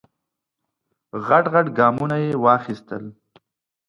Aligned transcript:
غټ 1.27 1.45
غټ 1.53 1.67
ګامونه 1.77 2.15
یې 2.23 2.31
واخیستل. 2.43 3.03